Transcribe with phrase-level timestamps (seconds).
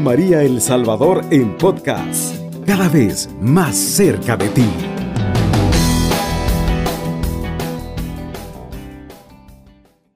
[0.00, 4.64] María El Salvador en podcast, cada vez más cerca de ti.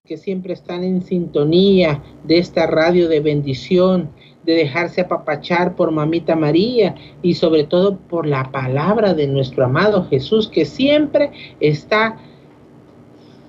[0.05, 4.11] Que siempre están en sintonía de esta radio de bendición,
[4.45, 10.07] de dejarse apapachar por Mamita María y sobre todo por la palabra de nuestro amado
[10.09, 12.19] Jesús, que siempre está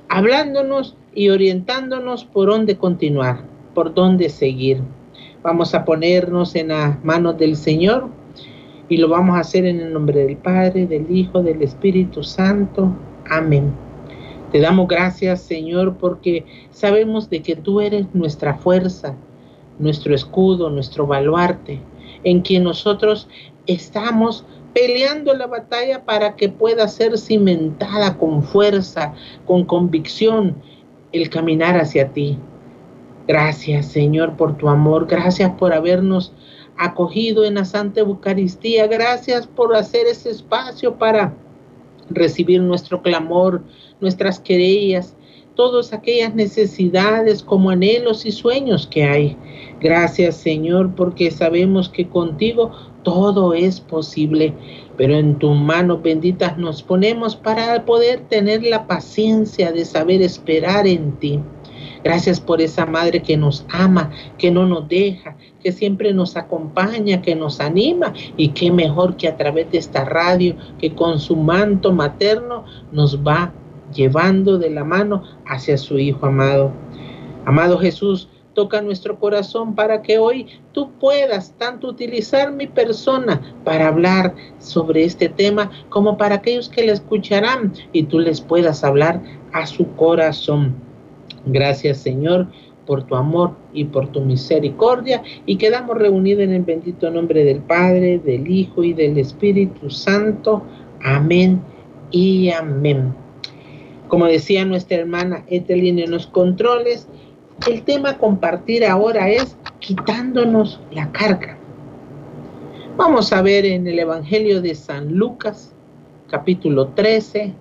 [0.08, 3.44] hablándonos y orientándonos por dónde continuar,
[3.74, 4.82] por dónde seguir.
[5.44, 8.10] Vamos a ponernos en las manos del Señor
[8.90, 12.94] y lo vamos a hacer en el nombre del Padre, del Hijo, del Espíritu Santo.
[13.28, 13.72] Amén.
[14.52, 19.16] Te damos gracias, Señor, porque sabemos de que tú eres nuestra fuerza,
[19.80, 21.80] nuestro escudo, nuestro baluarte,
[22.24, 23.28] en quien nosotros
[23.66, 29.16] estamos peleando la batalla para que pueda ser cimentada con fuerza,
[29.48, 30.56] con convicción,
[31.12, 32.38] el caminar hacia ti.
[33.32, 35.08] Gracias, Señor, por tu amor.
[35.08, 36.34] Gracias por habernos
[36.76, 38.88] acogido en la Santa Eucaristía.
[38.88, 41.34] Gracias por hacer ese espacio para
[42.10, 43.64] recibir nuestro clamor,
[44.02, 45.16] nuestras querellas,
[45.56, 49.38] todas aquellas necesidades como anhelos y sueños que hay.
[49.80, 54.54] Gracias, Señor, porque sabemos que contigo todo es posible,
[54.98, 60.86] pero en tus manos benditas nos ponemos para poder tener la paciencia de saber esperar
[60.86, 61.40] en ti.
[62.04, 67.22] Gracias por esa madre que nos ama, que no nos deja, que siempre nos acompaña,
[67.22, 71.36] que nos anima y qué mejor que a través de esta radio, que con su
[71.36, 73.54] manto materno nos va
[73.94, 76.72] llevando de la mano hacia su Hijo amado.
[77.46, 83.88] Amado Jesús, toca nuestro corazón para que hoy tú puedas tanto utilizar mi persona para
[83.88, 89.22] hablar sobre este tema como para aquellos que le escucharán y tú les puedas hablar
[89.54, 90.91] a su corazón.
[91.46, 92.48] Gracias Señor
[92.86, 97.60] por tu amor y por tu misericordia y quedamos reunidos en el bendito nombre del
[97.60, 100.64] Padre, del Hijo y del Espíritu Santo.
[101.04, 101.62] Amén
[102.12, 103.14] y amén.
[104.08, 107.08] Como decía nuestra hermana Etelín en los controles,
[107.70, 111.58] el tema a compartir ahora es quitándonos la carga.
[112.98, 115.74] Vamos a ver en el Evangelio de San Lucas,
[116.30, 117.54] capítulo 13,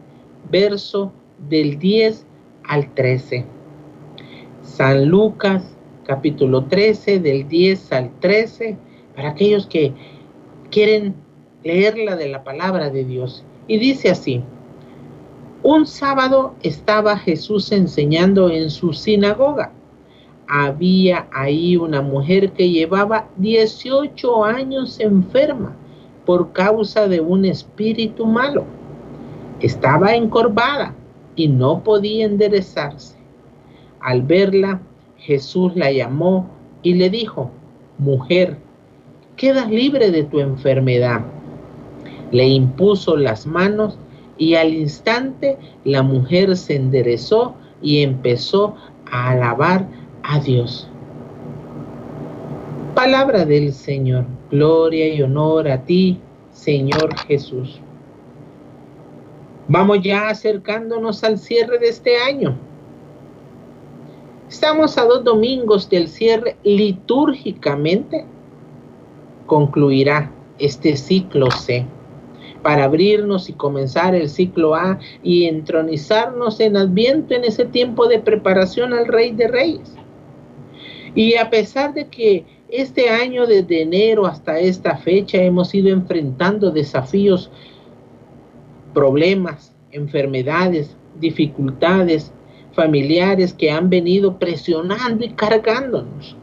[0.51, 1.13] verso
[1.49, 2.27] del 10
[2.65, 3.60] al 13.
[4.81, 5.63] San Lucas
[6.07, 8.79] capítulo 13 del 10 al 13
[9.15, 9.93] para aquellos que
[10.71, 11.17] quieren
[11.63, 13.45] leerla de la palabra de Dios.
[13.69, 14.43] Y dice así,
[15.63, 19.71] un sábado estaba Jesús enseñando en su sinagoga.
[20.49, 25.77] Había ahí una mujer que llevaba 18 años enferma
[26.25, 28.65] por causa de un espíritu malo.
[29.61, 30.95] Estaba encorvada
[31.37, 33.20] y no podía enderezarse.
[34.01, 34.81] Al verla,
[35.19, 36.49] Jesús la llamó
[36.83, 37.51] y le dijo,
[37.99, 38.57] mujer,
[39.37, 41.21] quedas libre de tu enfermedad.
[42.33, 43.99] Le impuso las manos
[44.39, 48.75] y al instante la mujer se enderezó y empezó
[49.11, 49.87] a alabar
[50.23, 50.89] a Dios.
[52.95, 56.19] Palabra del Señor, gloria y honor a ti,
[56.53, 57.81] Señor Jesús.
[59.69, 62.57] Vamos ya acercándonos al cierre de este año
[64.51, 68.27] Estamos a dos domingos del cierre litúrgicamente.
[69.47, 71.87] Concluirá este ciclo C
[72.61, 78.19] para abrirnos y comenzar el ciclo A y entronizarnos en Adviento en ese tiempo de
[78.19, 79.95] preparación al Rey de Reyes.
[81.15, 86.73] Y a pesar de que este año desde enero hasta esta fecha hemos ido enfrentando
[86.73, 87.53] desafíos,
[88.93, 92.33] problemas, enfermedades, dificultades,
[92.81, 96.35] familiares que han venido presionando y cargándonos.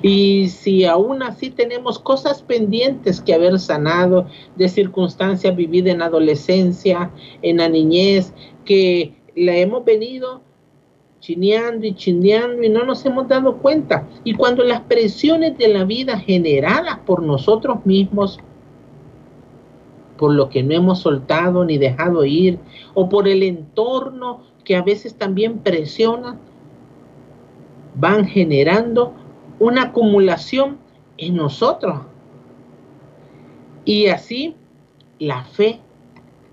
[0.00, 7.10] Y si aún así tenemos cosas pendientes que haber sanado de circunstancias vividas en adolescencia,
[7.42, 8.32] en la niñez,
[8.64, 10.42] que la hemos venido
[11.18, 14.06] chineando y chineando y no nos hemos dado cuenta.
[14.22, 18.38] Y cuando las presiones de la vida generadas por nosotros mismos,
[20.16, 22.60] por lo que no hemos soltado ni dejado ir,
[22.94, 26.38] o por el entorno que a veces también presionan,
[27.94, 29.14] van generando
[29.58, 30.78] una acumulación
[31.18, 32.00] en nosotros.
[33.84, 34.56] Y así
[35.18, 35.80] la fe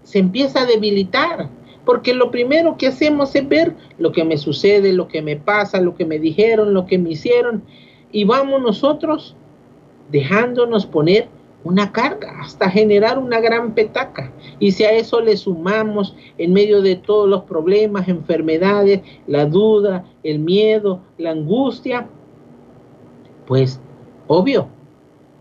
[0.03, 1.49] se empieza a debilitar,
[1.85, 5.79] porque lo primero que hacemos es ver lo que me sucede, lo que me pasa,
[5.81, 7.63] lo que me dijeron, lo que me hicieron,
[8.11, 9.35] y vamos nosotros
[10.11, 11.27] dejándonos poner
[11.63, 14.31] una carga, hasta generar una gran petaca.
[14.59, 20.05] Y si a eso le sumamos en medio de todos los problemas, enfermedades, la duda,
[20.23, 22.07] el miedo, la angustia,
[23.45, 23.79] pues
[24.27, 24.67] obvio,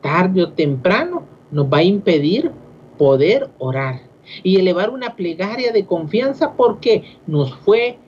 [0.01, 2.51] tarde o temprano nos va a impedir
[2.97, 4.01] poder orar
[4.43, 7.99] y elevar una plegaria de confianza porque nos fue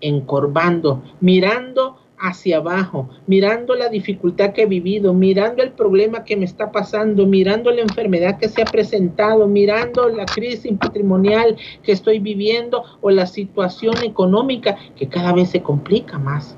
[0.00, 6.44] encorvando, mirando hacia abajo, mirando la dificultad que he vivido, mirando el problema que me
[6.44, 12.18] está pasando, mirando la enfermedad que se ha presentado, mirando la crisis patrimonial que estoy
[12.18, 16.56] viviendo o la situación económica que cada vez se complica más.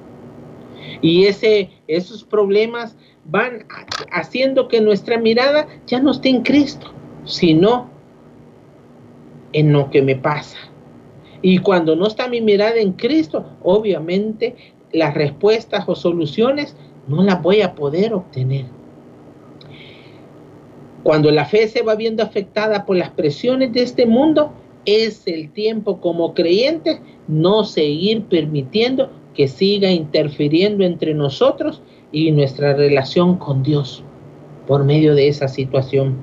[1.00, 3.64] Y ese, esos problemas van
[4.10, 6.92] haciendo que nuestra mirada ya no esté en Cristo,
[7.24, 7.88] sino
[9.52, 10.56] en lo que me pasa.
[11.42, 14.54] Y cuando no está mi mirada en Cristo, obviamente
[14.92, 16.76] las respuestas o soluciones
[17.08, 18.66] no las voy a poder obtener.
[21.02, 24.52] Cuando la fe se va viendo afectada por las presiones de este mundo,
[24.84, 32.74] es el tiempo como creyentes no seguir permitiendo que siga interfiriendo entre nosotros y nuestra
[32.74, 34.04] relación con Dios
[34.66, 36.16] por medio de esa situación.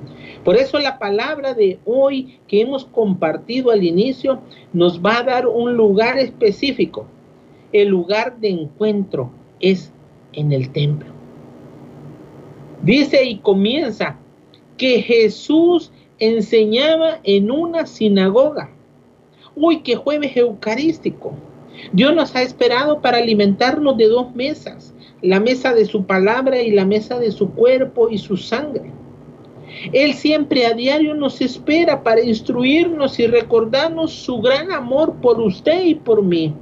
[0.44, 4.40] Por eso la palabra de hoy que hemos compartido al inicio
[4.72, 7.06] nos va a dar un lugar específico.
[7.72, 9.30] El lugar de encuentro
[9.60, 9.92] es
[10.32, 11.08] en el templo.
[12.82, 14.18] Dice y comienza
[14.76, 18.70] que Jesús enseñaba en una sinagoga.
[19.54, 21.34] Uy, qué jueves eucarístico.
[21.92, 26.70] Dios nos ha esperado para alimentarnos de dos mesas, la mesa de su palabra y
[26.70, 28.90] la mesa de su cuerpo y su sangre.
[29.92, 35.84] Él siempre a diario nos espera para instruirnos y recordarnos su gran amor por usted
[35.84, 36.54] y por mí.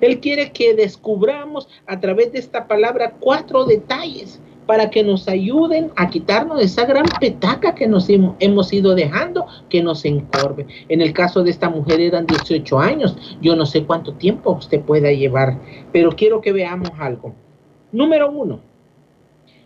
[0.00, 5.90] Él quiere que descubramos a través de esta palabra cuatro detalles para que nos ayuden
[5.96, 10.66] a quitarnos esa gran petaca que nos hemos ido dejando, que nos encorve.
[10.90, 13.16] En el caso de esta mujer eran 18 años.
[13.40, 15.58] Yo no sé cuánto tiempo usted pueda llevar,
[15.90, 17.34] pero quiero que veamos algo.
[17.92, 18.60] Número uno,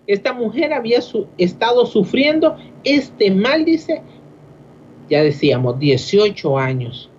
[0.06, 1.00] esta mujer había
[1.36, 4.02] estado sufriendo este mal, dice,
[5.10, 7.10] ya decíamos, 18 años,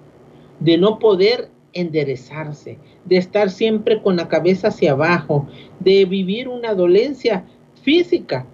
[0.62, 5.48] de no poder enderezarse, de estar siempre con la cabeza hacia abajo,
[5.80, 7.46] de vivir una dolencia
[7.82, 8.46] física,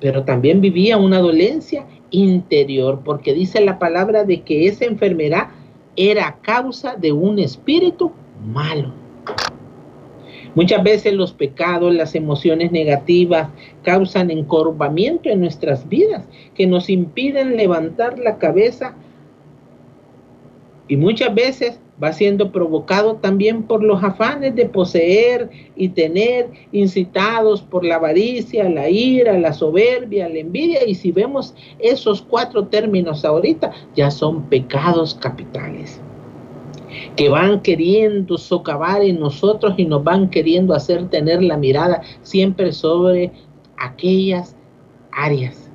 [0.00, 5.48] pero también vivía una dolencia interior, porque dice la palabra de que esa enfermedad
[5.96, 8.12] era causa de un espíritu
[8.44, 8.92] malo.
[10.54, 13.48] Muchas veces los pecados, las emociones negativas
[13.82, 18.94] causan encorvamiento en nuestras vidas que nos impiden levantar la cabeza
[20.88, 27.62] y muchas veces va siendo provocado también por los afanes de poseer y tener, incitados
[27.62, 30.84] por la avaricia, la ira, la soberbia, la envidia.
[30.84, 36.00] Y si vemos esos cuatro términos ahorita, ya son pecados capitales
[37.16, 42.72] que van queriendo socavar en nosotros y nos van queriendo hacer tener la mirada siempre
[42.72, 43.32] sobre
[43.78, 44.56] aquellas
[45.10, 45.70] áreas.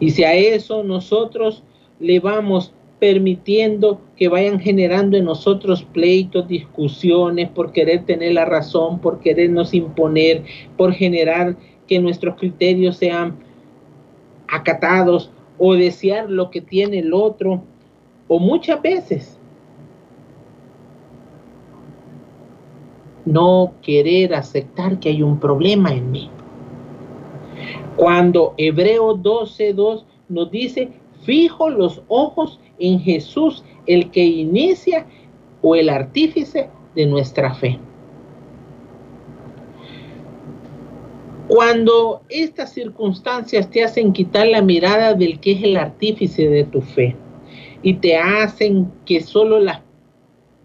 [0.00, 1.62] Y si a eso nosotros
[2.00, 2.72] le vamos
[3.04, 9.74] permitiendo que vayan generando en nosotros pleitos, discusiones, por querer tener la razón, por querernos
[9.74, 10.42] imponer,
[10.78, 11.54] por generar
[11.86, 13.36] que nuestros criterios sean
[14.48, 17.62] acatados o desear lo que tiene el otro,
[18.26, 19.38] o muchas veces
[23.26, 26.30] no querer aceptar que hay un problema en mí.
[27.96, 30.88] Cuando Hebreo 12.2 nos dice,
[31.22, 35.06] fijo los ojos en Jesús, el que inicia
[35.62, 37.78] o el artífice de nuestra fe.
[41.48, 46.80] Cuando estas circunstancias te hacen quitar la mirada del que es el artífice de tu
[46.80, 47.16] fe
[47.82, 49.82] y te hacen que solo las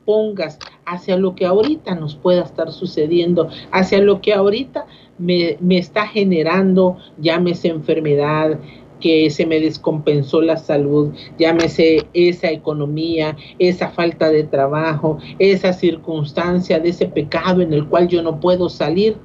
[0.06, 4.88] pongas hacia lo que ahorita nos pueda estar sucediendo, hacia lo que ahorita
[5.20, 8.58] me, me está generando, llámese enfermedad,
[9.00, 16.79] que se me descompensó la salud, llámese esa economía, esa falta de trabajo, esa circunstancia
[16.79, 19.18] de ese pecado en el cual yo no puedo salir.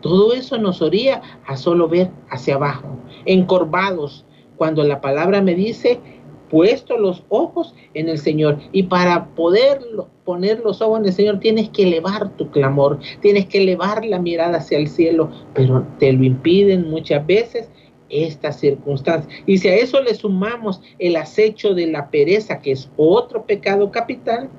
[0.00, 2.88] Todo eso nos oría a solo ver hacia abajo,
[3.24, 4.24] encorvados,
[4.56, 6.00] cuando la palabra me dice
[6.50, 8.58] puesto los ojos en el Señor.
[8.72, 9.80] Y para poder
[10.24, 14.18] poner los ojos en el Señor tienes que elevar tu clamor, tienes que elevar la
[14.18, 17.70] mirada hacia el cielo, pero te lo impiden muchas veces
[18.10, 19.32] estas circunstancias.
[19.46, 23.90] Y si a eso le sumamos el acecho de la pereza, que es otro pecado
[23.90, 24.50] capital,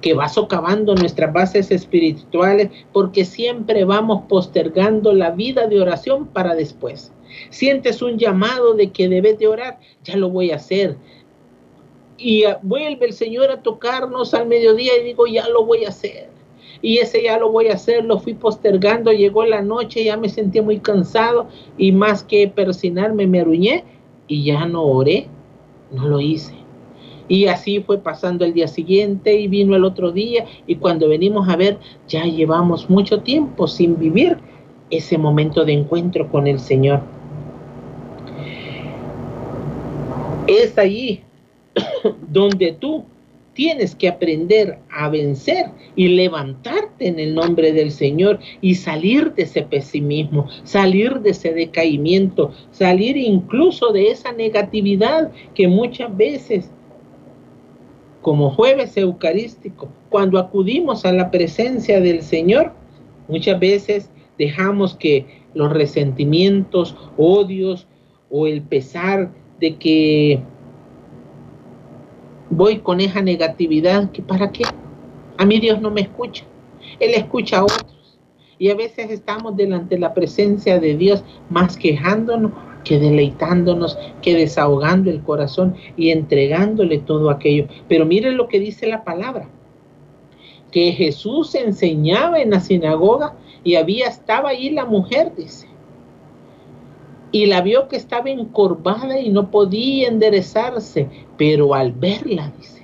[0.00, 6.54] que va socavando nuestras bases espirituales, porque siempre vamos postergando la vida de oración para
[6.54, 7.12] después.
[7.50, 10.96] Sientes un llamado de que debes de orar, ya lo voy a hacer.
[12.16, 16.27] Y vuelve el Señor a tocarnos al mediodía y digo, ya lo voy a hacer.
[16.80, 20.28] Y ese ya lo voy a hacer, lo fui postergando, llegó la noche, ya me
[20.28, 23.84] sentí muy cansado y más que persinarme me aruñé
[24.28, 25.26] y ya no oré,
[25.92, 26.54] no lo hice.
[27.26, 31.48] Y así fue pasando el día siguiente y vino el otro día y cuando venimos
[31.48, 34.38] a ver ya llevamos mucho tiempo sin vivir
[34.90, 37.00] ese momento de encuentro con el Señor.
[40.46, 41.22] Es allí
[42.28, 43.04] donde tú
[43.58, 49.42] tienes que aprender a vencer y levantarte en el nombre del Señor y salir de
[49.42, 56.70] ese pesimismo, salir de ese decaimiento, salir incluso de esa negatividad que muchas veces,
[58.22, 62.74] como jueves eucarístico, cuando acudimos a la presencia del Señor,
[63.26, 67.88] muchas veces dejamos que los resentimientos, odios
[68.30, 70.42] o el pesar de que
[72.50, 74.64] voy con esa negatividad, que para qué?
[75.36, 76.44] A mí Dios no me escucha,
[77.00, 78.18] Él escucha a otros.
[78.60, 82.50] Y a veces estamos delante de la presencia de Dios más quejándonos
[82.84, 87.66] que deleitándonos, que desahogando el corazón y entregándole todo aquello.
[87.88, 89.48] Pero miren lo que dice la palabra,
[90.72, 95.68] que Jesús enseñaba en la sinagoga y había, estaba ahí la mujer, dice,
[97.32, 102.78] y la vio que estaba encorvada y no podía enderezarse, pero al verla, dice,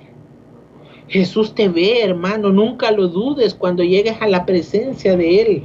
[1.07, 5.63] Jesús te ve, hermano, nunca lo dudes cuando llegues a la presencia de Él.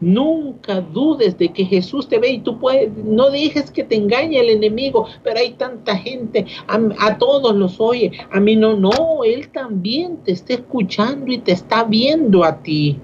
[0.00, 4.40] Nunca dudes de que Jesús te ve y tú puedes, no dejes que te engañe
[4.40, 9.48] el enemigo, pero hay tanta gente, a, todos los oye, a mí no, no, Él
[9.50, 12.98] también te está escuchando y te está viendo a ti.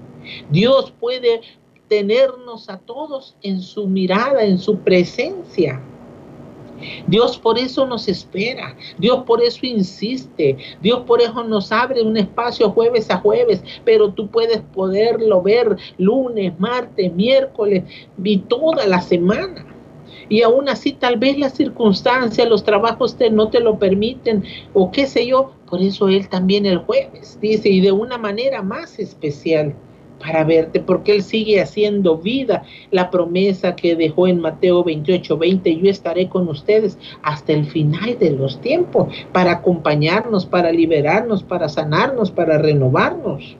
[0.51, 1.39] Dios puede
[1.89, 5.81] tenernos a todos en su mirada, en su presencia.
[7.07, 12.15] Dios por eso nos espera, Dios por eso insiste, Dios por eso nos abre un
[12.15, 17.83] espacio jueves a jueves, pero tú puedes poderlo ver lunes, martes, miércoles
[18.23, 19.65] y toda la semana.
[20.29, 24.43] Y aún así tal vez las circunstancias, los trabajos te, no te lo permiten
[24.73, 28.61] o qué sé yo, por eso Él también el jueves dice y de una manera
[28.61, 29.75] más especial
[30.19, 35.77] para verte, porque Él sigue haciendo vida la promesa que dejó en Mateo 28, 20,
[35.77, 41.69] yo estaré con ustedes hasta el final de los tiempos, para acompañarnos, para liberarnos, para
[41.69, 43.55] sanarnos, para renovarnos.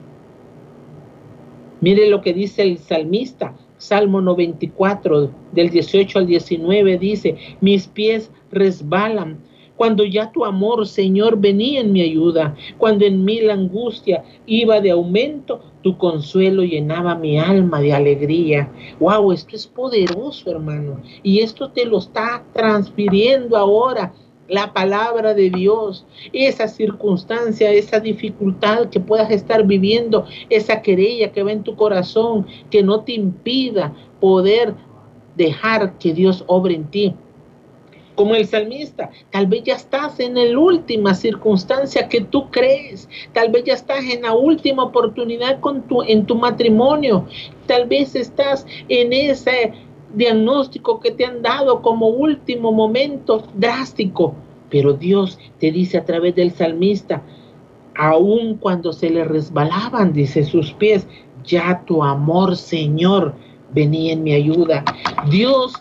[1.80, 8.30] Mire lo que dice el salmista, Salmo 94, del 18 al 19, dice, mis pies
[8.52, 9.38] resbalan
[9.80, 14.78] cuando ya tu amor, Señor, venía en mi ayuda, cuando en mí la angustia iba
[14.78, 18.70] de aumento, tu consuelo llenaba mi alma de alegría.
[18.98, 21.00] Wow, esto es poderoso, hermano.
[21.22, 24.12] Y esto te lo está transfiriendo ahora
[24.48, 31.44] la palabra de Dios, esa circunstancia, esa dificultad que puedas estar viviendo, esa querella que
[31.44, 34.74] va en tu corazón, que no te impida poder
[35.36, 37.14] dejar que Dios obre en ti
[38.20, 39.08] como el salmista.
[39.30, 43.08] Tal vez ya estás en la última circunstancia que tú crees.
[43.32, 47.24] Tal vez ya estás en la última oportunidad con tu, en tu matrimonio.
[47.66, 49.72] Tal vez estás en ese
[50.12, 54.34] diagnóstico que te han dado como último momento drástico.
[54.68, 57.22] Pero Dios te dice a través del salmista,
[57.96, 61.06] aun cuando se le resbalaban, dice sus pies,
[61.42, 63.32] ya tu amor, Señor,
[63.72, 64.84] venía en mi ayuda.
[65.30, 65.72] Dios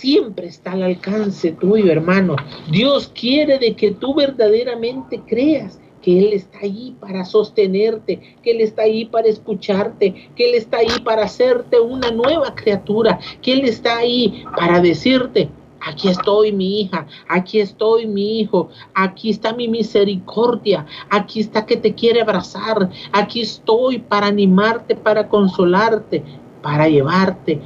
[0.00, 2.36] siempre está al alcance tuyo, hermano.
[2.70, 8.62] Dios quiere de que tú verdaderamente creas que Él está ahí para sostenerte, que Él
[8.62, 13.66] está ahí para escucharte, que Él está ahí para hacerte una nueva criatura, que Él
[13.66, 15.50] está ahí para decirte,
[15.82, 21.76] aquí estoy mi hija, aquí estoy mi hijo, aquí está mi misericordia, aquí está que
[21.76, 26.22] te quiere abrazar, aquí estoy para animarte, para consolarte,
[26.62, 27.60] para llevarte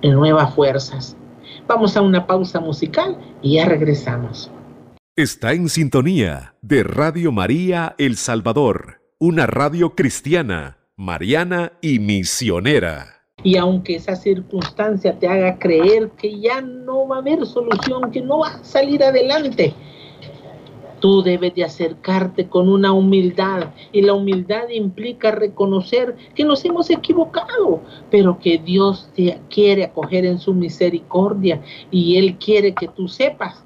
[0.00, 1.18] en nuevas fuerzas.
[1.66, 4.50] Vamos a una pausa musical y ya regresamos.
[5.16, 13.22] Está en sintonía de Radio María El Salvador, una radio cristiana, mariana y misionera.
[13.44, 18.22] Y aunque esa circunstancia te haga creer que ya no va a haber solución, que
[18.22, 19.74] no va a salir adelante,
[21.04, 26.88] Tú debes de acercarte con una humildad y la humildad implica reconocer que nos hemos
[26.88, 33.06] equivocado, pero que Dios te quiere acoger en su misericordia y Él quiere que tú
[33.06, 33.62] sepas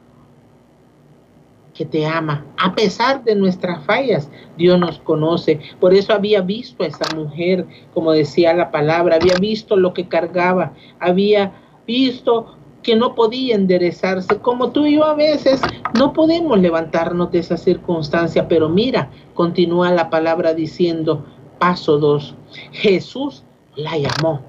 [1.74, 2.44] que te ama.
[2.56, 5.60] A pesar de nuestras fallas, Dios nos conoce.
[5.78, 10.08] Por eso había visto a esa mujer, como decía la palabra, había visto lo que
[10.08, 11.52] cargaba, había
[11.86, 12.57] visto
[12.88, 15.60] que no podía enderezarse, como tú y yo a veces
[15.98, 21.22] no podemos levantarnos de esa circunstancia, pero mira, continúa la palabra diciendo,
[21.58, 22.34] Paso 2.
[22.72, 23.44] Jesús
[23.76, 24.40] la llamó.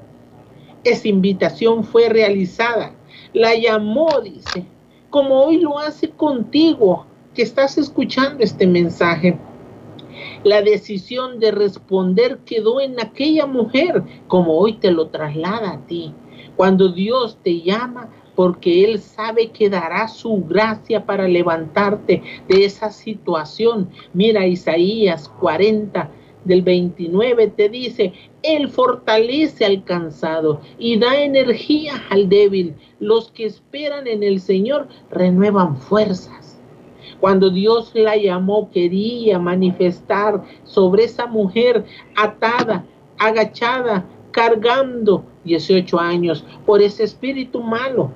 [0.85, 2.93] Esa invitación fue realizada.
[3.33, 4.65] La llamó, dice,
[5.09, 9.37] como hoy lo hace contigo, que estás escuchando este mensaje.
[10.45, 16.13] La decisión de responder quedó en aquella mujer, como hoy te lo traslada a ti.
[16.55, 22.91] Cuando Dios te llama, porque Él sabe que dará su gracia para levantarte de esa
[22.91, 23.89] situación.
[24.13, 26.09] Mira Isaías 40,
[26.43, 32.75] del 29 te dice, Él fortalece al cansado y da energía al débil.
[32.99, 36.59] Los que esperan en el Señor renuevan fuerzas.
[37.19, 41.83] Cuando Dios la llamó, quería manifestar sobre esa mujer
[42.15, 42.85] atada,
[43.17, 48.11] agachada, cargando 18 años por ese espíritu malo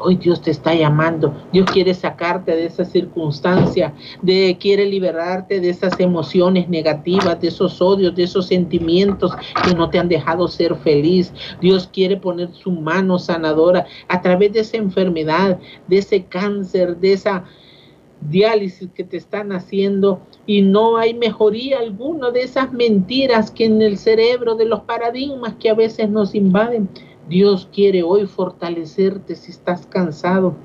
[0.00, 1.34] Hoy Dios te está llamando.
[1.52, 7.82] Dios quiere sacarte de esa circunstancia, de quiere liberarte de esas emociones negativas, de esos
[7.82, 9.32] odios, de esos sentimientos
[9.64, 11.32] que no te han dejado ser feliz.
[11.60, 17.14] Dios quiere poner su mano sanadora a través de esa enfermedad, de ese cáncer, de
[17.14, 17.44] esa
[18.20, 23.82] diálisis que te están haciendo y no hay mejoría alguna de esas mentiras que en
[23.82, 26.88] el cerebro de los paradigmas que a veces nos invaden.
[27.28, 30.56] Dios quiere hoy fortalecerte si estás cansado.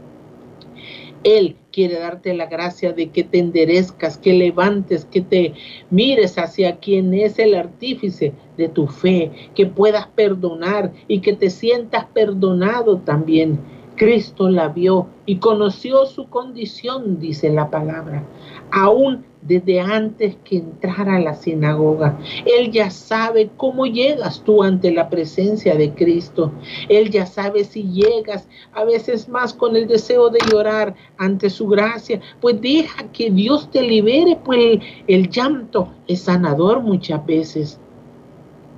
[1.24, 5.53] Él quiere darte la gracia de que te enderezcas, que levantes, que te
[5.89, 11.50] mires hacia quien es el artífice de tu fe, que puedas perdonar y que te
[11.50, 13.60] sientas perdonado también.
[13.95, 18.23] Cristo la vio y conoció su condición, dice la palabra.
[18.71, 22.17] Aún desde antes que entrara a la sinagoga.
[22.45, 26.51] Él ya sabe cómo llegas tú ante la presencia de Cristo.
[26.89, 31.67] Él ya sabe si llegas a veces más con el deseo de llorar ante su
[31.67, 32.21] gracia.
[32.39, 37.79] Pues deja que Dios te libere, pues el, el llanto es sanador muchas veces.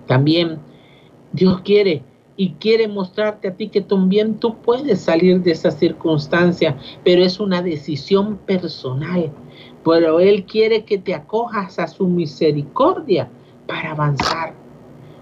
[0.07, 0.59] También
[1.31, 2.03] Dios quiere
[2.37, 7.39] y quiere mostrarte a ti que también tú puedes salir de esa circunstancia, pero es
[7.39, 9.31] una decisión personal
[9.85, 13.29] pero Él quiere que te acojas a su misericordia
[13.67, 14.55] para avanzar.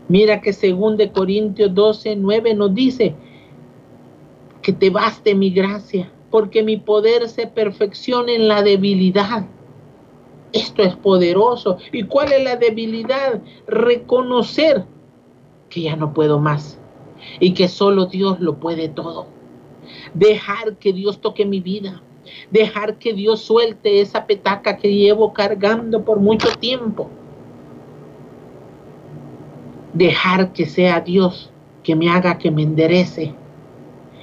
[0.08, 3.14] Mira que según de Corintios 12, 9 nos dice
[4.62, 9.46] que te baste mi gracia, porque mi poder se perfecciona en la debilidad.
[10.54, 11.78] Esto es poderoso.
[11.92, 13.42] ¿Y cuál es la debilidad?
[13.68, 14.86] Reconocer
[15.70, 16.80] que ya no puedo más
[17.40, 19.28] y que solo Dios lo puede todo.
[20.14, 22.02] Dejar que Dios toque mi vida
[22.52, 27.10] dejar que Dios suelte esa petaca que llevo cargando por mucho tiempo.
[29.94, 31.52] Dejar que sea Dios
[31.84, 33.34] que me haga que me enderece.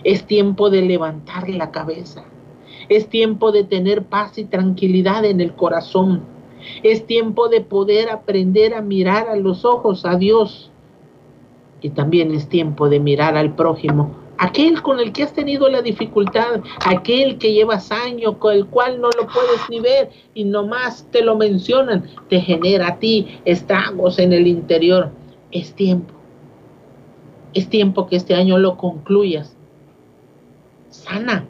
[0.02, 2.24] Es tiempo de levantar la cabeza.
[2.88, 6.22] Es tiempo de tener paz y tranquilidad en el corazón.
[6.82, 10.69] Es tiempo de poder aprender a mirar a los ojos a Dios.
[11.80, 15.82] Y también es tiempo de mirar al prójimo aquel con el que has tenido la
[15.82, 21.06] dificultad, aquel que llevas años, con el cual no lo puedes ni ver y nomás
[21.10, 25.10] te lo mencionan, te genera a ti estragos en el interior.
[25.52, 26.14] Es tiempo.
[27.52, 29.54] Es tiempo que este año lo concluyas.
[30.88, 31.46] Sana,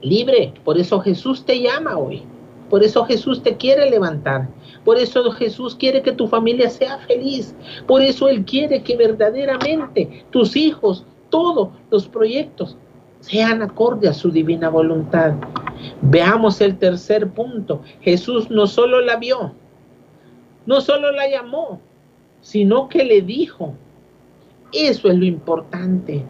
[0.00, 0.54] libre.
[0.64, 2.22] Por eso Jesús te llama hoy.
[2.70, 4.48] Por eso Jesús te quiere levantar.
[4.88, 7.54] Por eso Jesús quiere que tu familia sea feliz.
[7.86, 12.74] Por eso Él quiere que verdaderamente tus hijos todos los proyectos
[13.20, 15.34] sean acorde a su divina voluntad.
[16.00, 17.82] Veamos el tercer punto.
[18.00, 19.52] Jesús no solo la vio,
[20.64, 21.82] no solo la llamó,
[22.40, 23.74] sino que le dijo.
[24.72, 26.24] Eso es lo importante.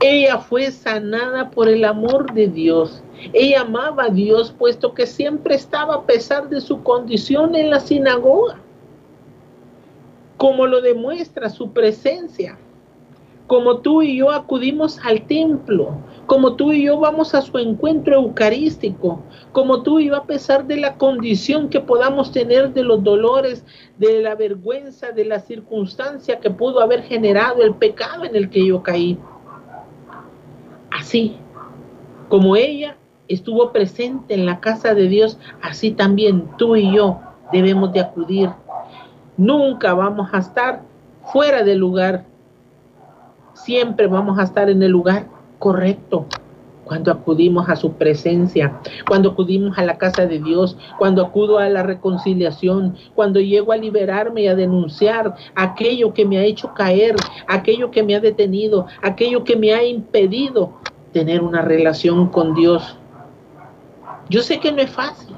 [0.00, 3.02] Ella fue sanada por el amor de Dios.
[3.32, 7.80] Ella amaba a Dios puesto que siempre estaba a pesar de su condición en la
[7.80, 8.60] sinagoga,
[10.36, 12.56] como lo demuestra su presencia
[13.48, 18.14] como tú y yo acudimos al templo, como tú y yo vamos a su encuentro
[18.14, 23.02] eucarístico, como tú y yo a pesar de la condición que podamos tener de los
[23.02, 23.64] dolores,
[23.96, 28.66] de la vergüenza, de la circunstancia que pudo haber generado el pecado en el que
[28.66, 29.18] yo caí.
[31.08, 31.38] Así
[32.28, 37.18] como ella estuvo presente en la casa de Dios, así también tú y yo
[37.50, 38.50] debemos de acudir.
[39.38, 40.82] Nunca vamos a estar
[41.32, 42.26] fuera del lugar
[43.54, 46.26] siempre vamos a estar en el lugar correcto
[46.84, 51.68] cuando acudimos a su presencia, cuando acudimos a la casa de Dios, cuando acudo a
[51.68, 57.14] la reconciliación, cuando llego a liberarme y a denunciar aquello que me ha hecho caer,
[57.46, 60.72] aquello que me ha detenido, aquello que me ha impedido
[61.12, 62.98] tener una relación con Dios.
[64.28, 65.34] Yo sé que no es fácil,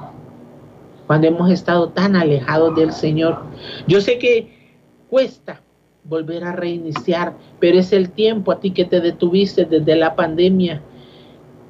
[1.06, 3.42] cuando hemos estado tan alejados del Señor.
[3.88, 4.76] Yo sé que
[5.08, 5.60] cuesta
[6.04, 10.80] volver a reiniciar, pero es el tiempo a ti que te detuviste desde la pandemia.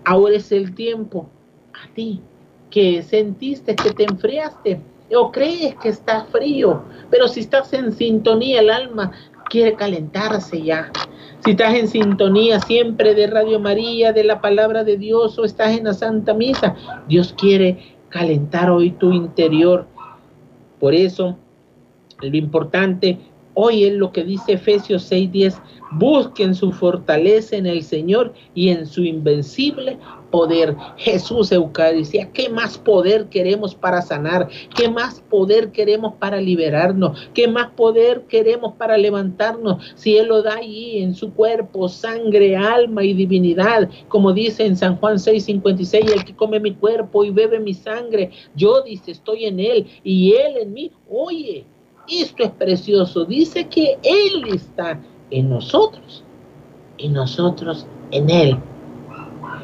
[0.04, 1.28] Ahora es el tiempo
[1.72, 2.20] a ti
[2.68, 4.80] que sentiste que te enfriaste
[5.16, 9.10] o crees que está frío, pero si estás en sintonía, el alma
[9.48, 10.92] quiere calentarse ya.
[11.44, 15.76] Si estás en sintonía siempre de Radio María, de la palabra de Dios o estás
[15.76, 16.76] en la Santa Misa,
[17.08, 19.86] Dios quiere calentar hoy tu interior.
[20.78, 21.38] Por eso,
[22.20, 23.18] lo importante
[23.62, 25.60] hoy es lo que dice Efesios 6:10,
[25.92, 29.98] busquen su fortaleza en el Señor y en su invencible
[30.30, 30.76] poder.
[30.96, 34.48] Jesús Eucaristía, ¿qué más poder queremos para sanar?
[34.74, 37.18] ¿Qué más poder queremos para liberarnos?
[37.34, 39.92] ¿Qué más poder queremos para levantarnos?
[39.94, 44.76] Si Él lo da ahí en su cuerpo, sangre, alma y divinidad, como dice en
[44.76, 49.44] San Juan 6:56, el que come mi cuerpo y bebe mi sangre, yo dice, estoy
[49.44, 50.92] en Él y Él en mí.
[51.08, 51.66] Oye,
[52.10, 53.24] esto es precioso.
[53.24, 56.24] Dice que Él está en nosotros
[56.98, 58.56] y nosotros en Él.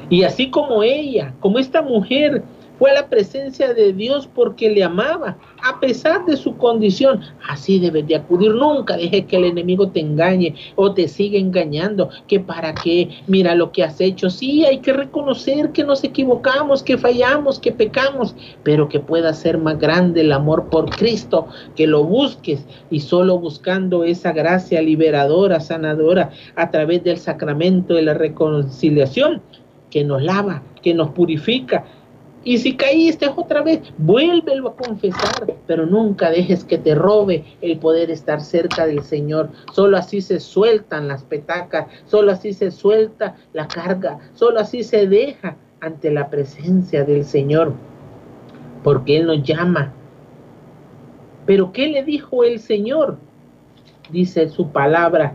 [0.09, 2.45] Y así como ella, como esta mujer
[2.79, 7.21] fue a la presencia de Dios porque le amaba, a pesar de su condición.
[7.49, 8.53] Así debes de acudir.
[8.53, 12.11] Nunca dejes que el enemigo te engañe o te siga engañando.
[12.27, 14.31] Que para qué, mira lo que has hecho.
[14.31, 19.59] Sí, hay que reconocer que nos equivocamos, que fallamos, que pecamos, pero que pueda ser
[19.59, 25.61] más grande el amor por Cristo, que lo busques y solo buscando esa gracia liberadora,
[25.61, 29.43] sanadora, a través del sacramento de la reconciliación
[29.91, 31.85] que nos lava, que nos purifica.
[32.47, 37.77] Y si caíste otra vez, vuélvelo a confesar, pero nunca dejes que te robe el
[37.81, 39.51] poder estar cerca del Señor.
[39.73, 45.09] Solo así se sueltan las petacas, solo así se suelta la carga, solo así se
[45.09, 47.73] deja ante la presencia del Señor,
[48.85, 49.93] porque Él nos llama.
[51.47, 53.19] Pero ¿qué le dijo el Señor?
[54.13, 55.35] Dice su palabra,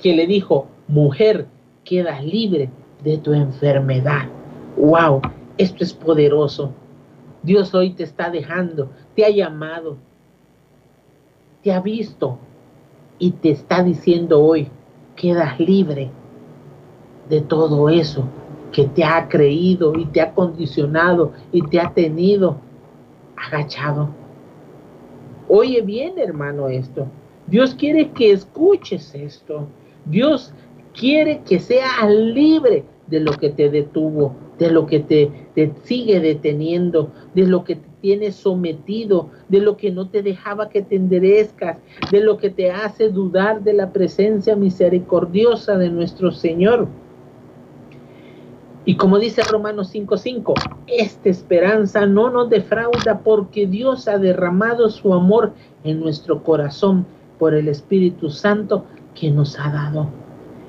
[0.00, 1.46] que le dijo, mujer,
[1.82, 2.70] quedas libre
[3.02, 4.28] de tu enfermedad.
[4.76, 5.20] ¡Wow!
[5.58, 6.72] Esto es poderoso.
[7.42, 9.98] Dios hoy te está dejando, te ha llamado,
[11.62, 12.38] te ha visto
[13.18, 14.68] y te está diciendo hoy,
[15.14, 16.10] quedas libre
[17.28, 18.24] de todo eso
[18.72, 22.56] que te ha creído y te ha condicionado y te ha tenido
[23.36, 24.08] agachado.
[25.48, 27.06] Oye bien, hermano, esto.
[27.46, 29.68] Dios quiere que escuches esto.
[30.06, 30.52] Dios
[30.92, 35.30] quiere que seas libre de lo que te detuvo, de lo que te,
[35.82, 40.82] sigue deteniendo, de lo que te tiene sometido, de lo que no te dejaba que
[40.82, 41.78] te enderezcas,
[42.10, 46.86] de lo que te hace dudar de la presencia misericordiosa de nuestro Señor.
[48.84, 50.54] Y como dice Romanos 5:5,
[50.86, 57.06] esta esperanza no nos defrauda porque Dios ha derramado su amor en nuestro corazón
[57.38, 60.08] por el Espíritu Santo que nos ha dado.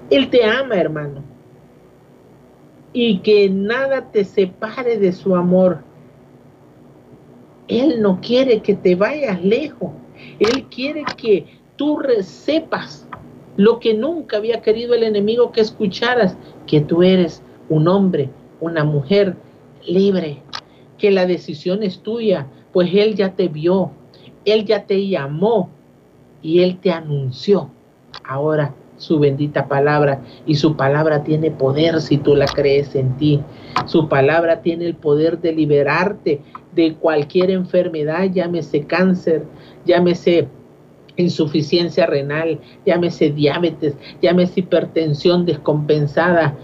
[0.10, 1.35] Él te ama, hermano
[2.96, 5.80] y que nada te separe de su amor.
[7.68, 9.92] Él no quiere que te vayas lejos.
[10.40, 13.06] Él quiere que tú sepas
[13.58, 18.30] lo que nunca había querido el enemigo que escucharas, que tú eres un hombre,
[18.62, 19.36] una mujer
[19.86, 20.42] libre,
[20.98, 23.92] que la decisión es tuya, pues Él ya te vio,
[24.46, 25.70] Él ya te llamó
[26.42, 27.72] y Él te anunció.
[28.24, 28.74] Ahora
[29.06, 33.40] su bendita palabra y su palabra tiene poder si tú la crees en ti.
[33.86, 36.42] Su palabra tiene el poder de liberarte
[36.74, 39.44] de cualquier enfermedad, llámese cáncer,
[39.86, 40.48] llámese
[41.18, 46.58] insuficiencia renal, llámese diabetes, llámese hipertensión descompensada.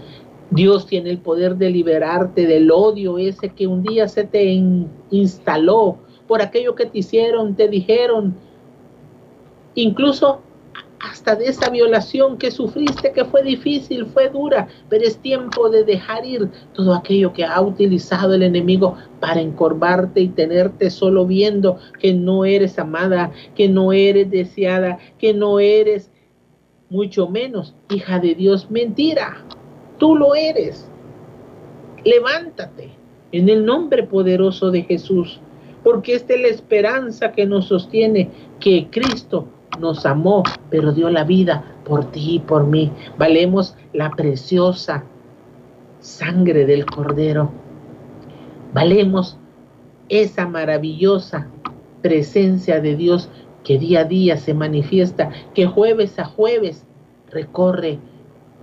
[0.50, 4.44] Dios tiene el poder de liberarte del odio ese que un día se te
[5.10, 8.34] instaló por aquello que te hicieron, te dijeron.
[9.74, 10.42] Incluso
[11.02, 15.84] hasta de esa violación que sufriste, que fue difícil, fue dura, pero es tiempo de
[15.84, 21.78] dejar ir todo aquello que ha utilizado el enemigo para encorvarte y tenerte solo viendo
[21.98, 26.10] que no eres amada, que no eres deseada, que no eres
[26.88, 28.70] mucho menos hija de Dios.
[28.70, 29.44] Mentira,
[29.98, 30.88] tú lo eres.
[32.04, 32.90] Levántate
[33.32, 35.40] en el nombre poderoso de Jesús,
[35.82, 41.24] porque esta es la esperanza que nos sostiene, que Cristo nos amó, pero dio la
[41.24, 42.90] vida por ti y por mí.
[43.18, 45.04] Valemos la preciosa
[46.00, 47.50] sangre del Cordero.
[48.72, 49.38] Valemos
[50.08, 51.48] esa maravillosa
[52.02, 53.30] presencia de Dios
[53.64, 56.84] que día a día se manifiesta, que jueves a jueves
[57.30, 57.98] recorre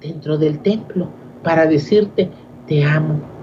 [0.02, 1.10] dentro del templo
[1.44, 2.30] para decirte,
[2.68, 3.39] te amo.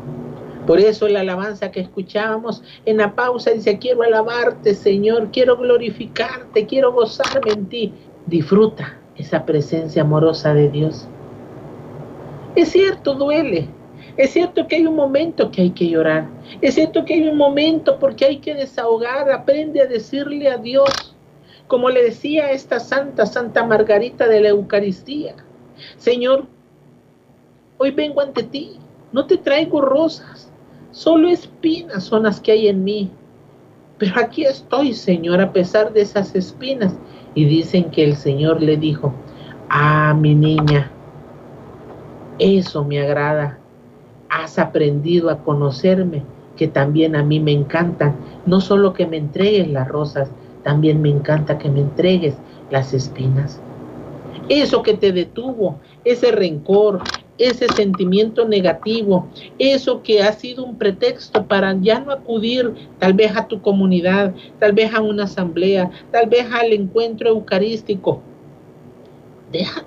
[0.66, 6.66] Por eso la alabanza que escuchábamos en la pausa dice, quiero alabarte Señor, quiero glorificarte,
[6.66, 7.92] quiero gozarme en ti.
[8.26, 11.09] Disfruta esa presencia amorosa de Dios.
[12.57, 13.68] Es cierto, duele.
[14.16, 16.26] Es cierto que hay un momento que hay que llorar.
[16.62, 19.31] Es cierto que hay un momento porque hay que desahogar.
[19.31, 21.14] Aprende a decirle a Dios,
[21.66, 25.37] como le decía esta santa, Santa Margarita de la Eucaristía.
[25.98, 26.46] Señor,
[27.76, 28.79] hoy vengo ante ti.
[29.12, 30.45] No te traigo rosas.
[30.96, 33.11] Solo espinas son las que hay en mí.
[33.98, 36.96] Pero aquí estoy, Señor, a pesar de esas espinas.
[37.35, 39.12] Y dicen que el Señor le dijo,
[39.68, 40.90] ah, mi niña,
[42.38, 43.59] eso me agrada.
[44.30, 46.22] Has aprendido a conocerme,
[46.56, 48.16] que también a mí me encantan.
[48.46, 50.30] No solo que me entregues las rosas,
[50.62, 52.38] también me encanta que me entregues
[52.70, 53.61] las espinas.
[54.48, 57.02] Eso que te detuvo, ese rencor,
[57.38, 63.37] ese sentimiento negativo, eso que ha sido un pretexto para ya no acudir tal vez
[63.37, 68.22] a tu comunidad, tal vez a una asamblea, tal vez al encuentro eucarístico.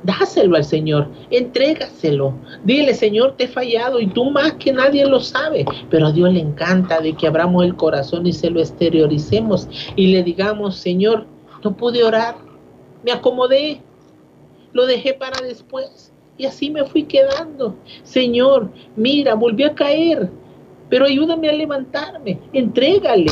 [0.04, 2.34] dáselo al Señor, entrégaselo.
[2.64, 5.66] Dile, Señor, te he fallado y tú más que nadie lo sabe.
[5.90, 10.08] Pero a Dios le encanta de que abramos el corazón y se lo exterioricemos y
[10.08, 11.26] le digamos, Señor,
[11.64, 12.36] no pude orar,
[13.04, 13.82] me acomodé,
[14.72, 16.09] lo dejé para después
[16.40, 17.76] y así me fui quedando.
[18.02, 20.32] Señor, mira, volví a caer,
[20.90, 23.32] pero ayúdame a levantarme, entrégale.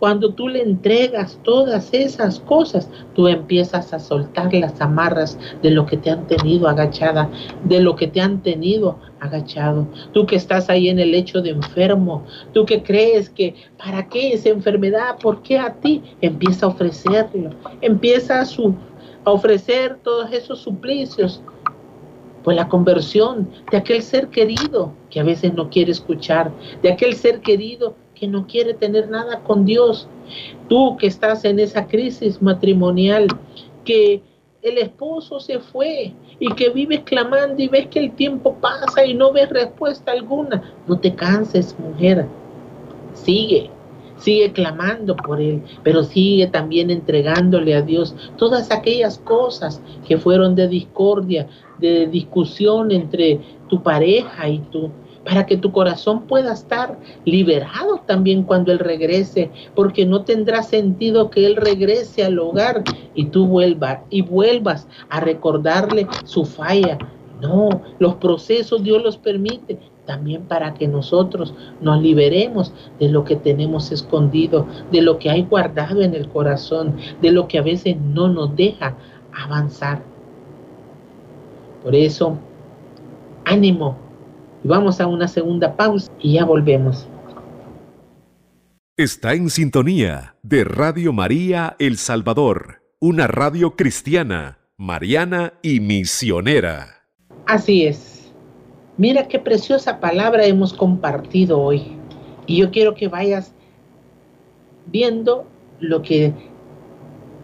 [0.00, 5.86] Cuando tú le entregas todas esas cosas, tú empiezas a soltar las amarras de lo
[5.86, 7.28] que te han tenido agachada,
[7.64, 9.88] de lo que te han tenido agachado.
[10.12, 14.34] Tú que estás ahí en el lecho de enfermo, tú que crees que, ¿para qué
[14.34, 15.18] esa enfermedad?
[15.20, 16.00] ¿Por qué a ti?
[16.20, 18.44] Empieza a ofrecerlo, empieza a,
[19.24, 21.42] a ofrecer todos esos suplicios
[22.48, 27.14] pues la conversión de aquel ser querido que a veces no quiere escuchar, de aquel
[27.14, 30.08] ser querido que no quiere tener nada con Dios.
[30.66, 33.26] Tú que estás en esa crisis matrimonial,
[33.84, 34.22] que
[34.62, 39.12] el esposo se fue y que vives clamando y ves que el tiempo pasa y
[39.12, 42.24] no ves respuesta alguna, no te canses, mujer.
[43.12, 43.68] Sigue,
[44.16, 50.54] sigue clamando por Él, pero sigue también entregándole a Dios todas aquellas cosas que fueron
[50.54, 51.46] de discordia,
[51.78, 54.90] de discusión entre tu pareja y tú,
[55.24, 61.30] para que tu corazón pueda estar liberado también cuando Él regrese, porque no tendrá sentido
[61.30, 62.82] que Él regrese al hogar
[63.14, 66.98] y tú vuelvas y vuelvas a recordarle su falla.
[67.40, 73.36] No, los procesos Dios los permite también para que nosotros nos liberemos de lo que
[73.36, 77.96] tenemos escondido, de lo que hay guardado en el corazón, de lo que a veces
[78.00, 78.96] no nos deja
[79.30, 80.02] avanzar.
[81.82, 82.38] Por eso,
[83.44, 83.96] ánimo.
[84.64, 87.08] Vamos a una segunda pausa y ya volvemos.
[88.96, 97.04] Está en sintonía de Radio María El Salvador, una radio cristiana, mariana y misionera.
[97.46, 98.32] Así es.
[98.96, 101.96] Mira qué preciosa palabra hemos compartido hoy.
[102.46, 103.54] Y yo quiero que vayas
[104.86, 105.46] viendo
[105.78, 106.34] lo que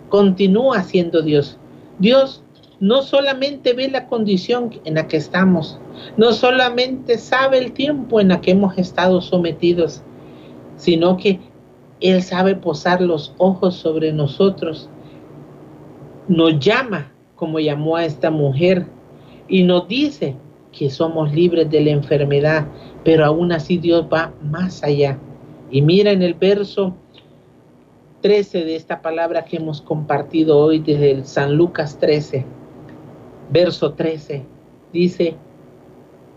[0.08, 1.58] continúa haciendo Dios.
[1.98, 2.43] Dios
[2.84, 5.80] no solamente ve la condición en la que estamos,
[6.18, 10.02] no solamente sabe el tiempo en la que hemos estado sometidos,
[10.76, 11.40] sino que
[12.00, 14.90] Él sabe posar los ojos sobre nosotros.
[16.28, 18.84] Nos llama como llamó a esta mujer
[19.48, 20.36] y nos dice
[20.70, 22.66] que somos libres de la enfermedad,
[23.02, 25.18] pero aún así Dios va más allá.
[25.70, 26.94] Y mira en el verso
[28.20, 32.44] 13 de esta palabra que hemos compartido hoy desde el San Lucas 13,
[33.54, 34.42] verso 13,
[34.92, 35.36] dice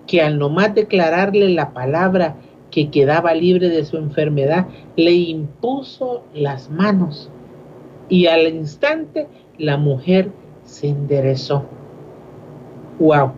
[0.06, 2.36] que al nomás declararle la palabra
[2.69, 7.32] que quedaba libre de su enfermedad, le impuso las manos
[8.08, 9.27] y al instante
[9.58, 10.32] la mujer
[10.63, 11.65] se enderezó.
[12.99, 13.32] ¡Wow!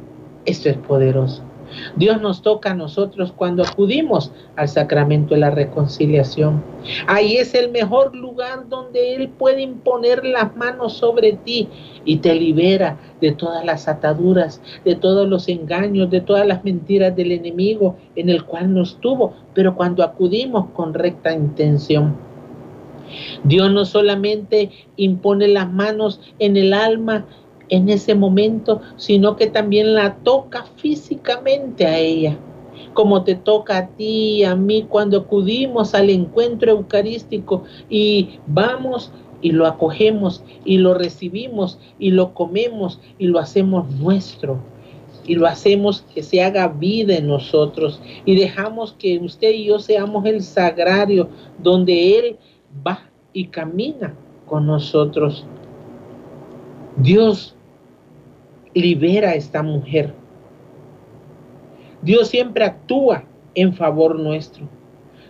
[0.46, 1.49] Esto es poderoso.
[1.96, 6.64] Dios nos toca a nosotros cuando acudimos al sacramento de la reconciliación.
[7.08, 11.68] Ahí es el mejor lugar donde Él puede imponer las manos sobre ti
[12.06, 17.16] y te libera de todas las ataduras, de todos los engaños, de todas las mentiras
[17.16, 22.16] del enemigo en el cual nos tuvo, pero cuando acudimos con recta intención.
[23.44, 27.26] Dios no solamente impone las manos en el alma
[27.70, 32.38] en ese momento, sino que también la toca físicamente a ella,
[32.94, 39.12] como te toca a ti y a mí cuando acudimos al encuentro eucarístico y vamos
[39.42, 44.60] y lo acogemos y lo recibimos y lo comemos y lo hacemos nuestro.
[45.28, 49.78] y lo hacemos que se haga vida en nosotros y dejamos que usted y yo
[49.78, 51.30] seamos el sagrario
[51.62, 52.38] donde Él
[52.88, 54.16] va y camina
[54.48, 55.46] con nosotros.
[56.98, 57.56] Dios
[58.74, 60.14] libera a esta mujer.
[62.02, 64.68] Dios siempre actúa en favor nuestro.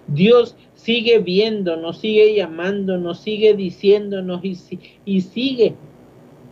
[0.07, 4.57] Dios sigue viéndonos, sigue llamándonos, sigue diciéndonos y,
[5.05, 5.75] y sigue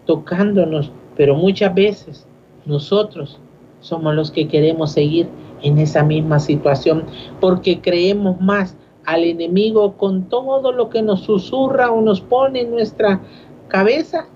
[0.05, 2.27] tocándonos, pero muchas veces
[2.65, 3.39] nosotros
[3.79, 5.27] somos los que queremos seguir
[5.61, 7.05] en esa misma situación
[7.39, 12.71] porque creemos más al enemigo con todo lo que nos susurra o nos pone en
[12.71, 13.21] nuestra
[13.69, 14.27] cabeza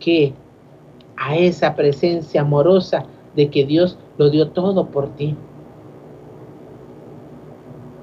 [0.00, 0.34] que
[1.18, 3.04] a esa presencia amorosa
[3.34, 5.36] de que Dios lo dio todo por ti.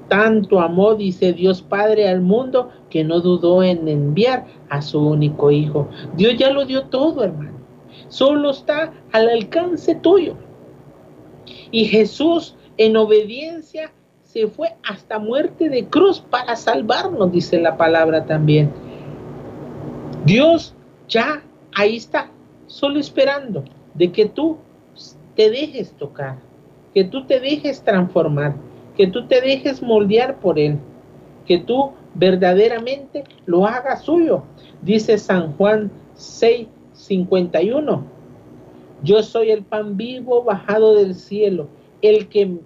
[0.08, 5.50] Tanto amó, dice Dios Padre, al mundo que no dudó en enviar a su único
[5.50, 5.88] Hijo.
[6.16, 7.56] Dios ya lo dio todo, hermano.
[8.08, 10.36] Solo está al alcance tuyo.
[11.70, 18.26] Y Jesús, en obediencia, se fue hasta muerte de cruz para salvarnos, dice la palabra
[18.26, 18.70] también.
[20.24, 20.74] Dios
[21.08, 21.42] ya
[21.74, 22.30] ahí está,
[22.76, 24.58] solo esperando de que tú
[25.34, 26.36] te dejes tocar,
[26.94, 28.54] que tú te dejes transformar
[28.96, 30.78] que tú te dejes moldear por Él,
[31.44, 34.42] que tú verdaderamente lo hagas suyo.
[34.82, 38.04] Dice San Juan 6, 51.
[39.02, 41.68] Yo soy el pan vivo bajado del cielo.
[42.00, 42.58] El que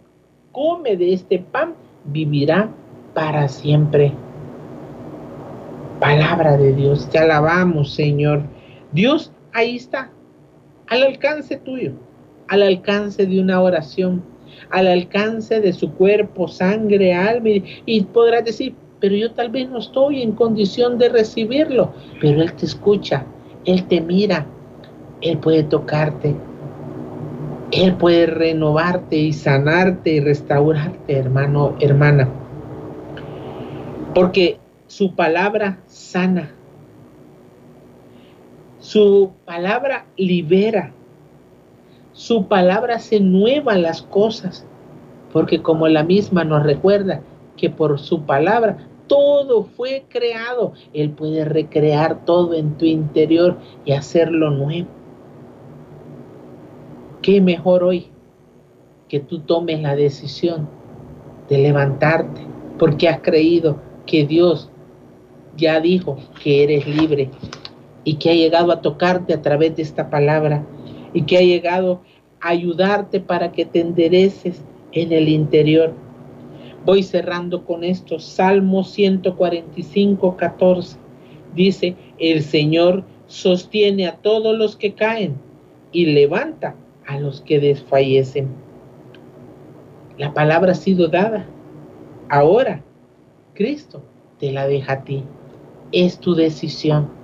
[0.53, 2.70] come de este pan vivirá
[3.12, 4.12] para siempre.
[5.99, 8.42] Palabra de Dios, te alabamos, Señor.
[8.92, 10.10] Dios ahí está,
[10.88, 11.92] al alcance tuyo,
[12.48, 14.22] al alcance de una oración
[14.70, 17.50] al alcance de su cuerpo, sangre, alma,
[17.86, 22.52] y podrás decir, pero yo tal vez no estoy en condición de recibirlo, pero Él
[22.52, 23.24] te escucha,
[23.64, 24.46] Él te mira,
[25.20, 26.34] Él puede tocarte,
[27.72, 32.28] Él puede renovarte y sanarte y restaurarte, hermano, hermana.
[34.14, 36.52] Porque su palabra sana,
[38.90, 40.92] su palabra libera,
[42.12, 44.66] su palabra se nueva las cosas,
[45.33, 47.22] porque como la misma nos recuerda
[47.57, 53.92] que por su palabra todo fue creado, Él puede recrear todo en tu interior y
[53.92, 54.88] hacerlo nuevo.
[57.22, 58.09] ¿Qué mejor hoy
[59.09, 60.68] que tú tomes la decisión
[61.48, 62.40] de levantarte
[62.76, 64.68] porque has creído que Dios
[65.57, 67.31] ya dijo que eres libre
[68.11, 70.66] y que ha llegado a tocarte a través de esta palabra
[71.14, 72.03] y que ha llegado
[72.40, 75.94] ayudarte para que te endereces en el interior.
[76.85, 78.18] Voy cerrando con esto.
[78.18, 80.99] Salmo 145, 14.
[81.55, 85.37] Dice, el Señor sostiene a todos los que caen
[85.92, 86.75] y levanta
[87.07, 88.49] a los que desfallecen.
[90.18, 91.46] La palabra ha sido dada.
[92.29, 92.83] Ahora,
[93.55, 94.03] Cristo
[94.40, 95.23] te la deja a ti.
[95.92, 97.19] Es tu decisión.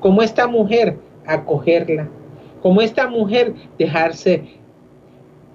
[0.00, 2.08] Como esta mujer, acogerla.
[2.62, 4.44] Como esta mujer, dejarse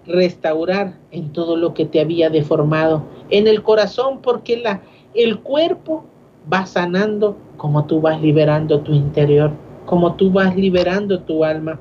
[0.05, 4.81] restaurar en todo lo que te había deformado, en el corazón, porque la,
[5.13, 6.03] el cuerpo
[6.51, 9.51] va sanando como tú vas liberando tu interior,
[9.85, 11.79] como tú vas liberando tu alma.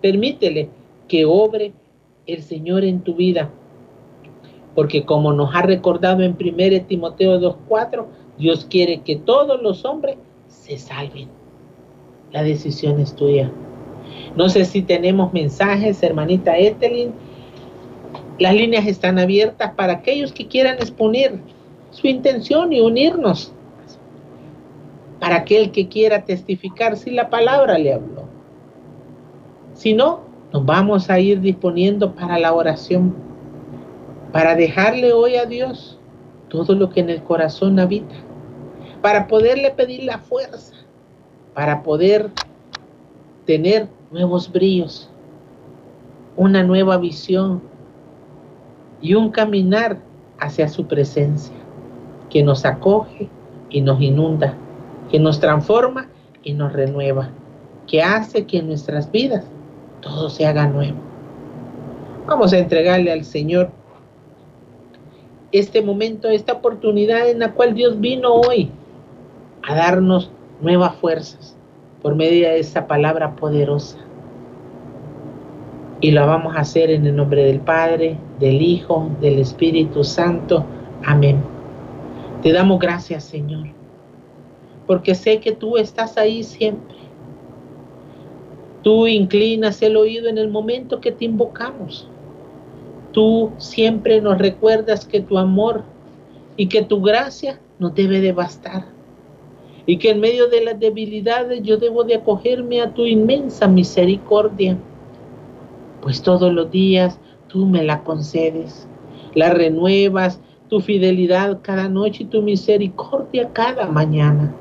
[0.00, 0.68] Permítele
[1.08, 1.72] que obre
[2.26, 3.50] el Señor en tu vida,
[4.74, 8.04] porque como nos ha recordado en 1 Timoteo 2.4,
[8.38, 10.16] Dios quiere que todos los hombres
[10.48, 11.28] se salven.
[12.36, 13.50] La decisión es tuya.
[14.36, 17.14] No sé si tenemos mensajes, hermanita Ethelyn.
[18.38, 21.38] Las líneas están abiertas para aquellos que quieran exponer
[21.92, 23.54] su intención y unirnos.
[25.18, 28.24] Para aquel que quiera testificar si la palabra le habló.
[29.72, 30.20] Si no,
[30.52, 33.16] nos vamos a ir disponiendo para la oración.
[34.30, 35.98] Para dejarle hoy a Dios
[36.50, 38.14] todo lo que en el corazón habita.
[39.00, 40.75] Para poderle pedir la fuerza.
[41.56, 42.30] Para poder
[43.46, 45.08] tener nuevos brillos.
[46.36, 47.62] Una nueva visión
[49.00, 49.98] y un caminar
[50.38, 51.56] hacia su presencia,
[52.28, 53.30] que nos acoge
[53.70, 54.54] y nos inunda,
[55.10, 56.10] que nos transforma
[56.42, 57.30] y nos renueva,
[57.86, 59.46] que hace que en nuestras vidas
[60.02, 60.98] todo se haga nuevo.
[62.26, 63.70] Vamos a entregarle al Señor
[65.52, 68.70] este momento, esta oportunidad en la cual Dios vino hoy
[69.66, 70.30] a darnos
[70.60, 71.56] nuevas fuerzas
[72.02, 73.98] por medio de esa palabra poderosa.
[76.00, 80.64] Y lo vamos a hacer en el nombre del Padre, del Hijo, del Espíritu Santo.
[81.04, 81.42] Amén.
[82.42, 83.68] Te damos gracias, Señor,
[84.86, 86.96] porque sé que tú estás ahí siempre.
[88.82, 92.08] Tú inclinas el oído en el momento que te invocamos.
[93.10, 95.84] tú siempre nos recuerdas que tu amor
[96.56, 98.95] y que tu gracia nos debe de bastar.
[99.86, 104.76] Y que en medio de las debilidades yo debo de acogerme a tu inmensa misericordia.
[106.02, 108.88] Pues todos los días tú me la concedes,
[109.34, 114.54] la renuevas, tu fidelidad cada noche y tu misericordia cada mañana.